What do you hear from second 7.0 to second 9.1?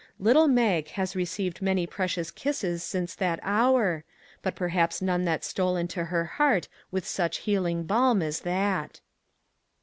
such healing balm as that.